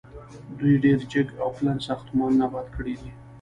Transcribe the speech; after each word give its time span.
دوی 0.57 0.73
ډیر 0.83 0.99
جګ 1.11 1.27
او 1.43 1.49
پلن 1.57 1.77
ساختمانونه 1.87 2.43
اباد 2.47 2.65
کړي 2.75 2.93
دي. 3.01 3.11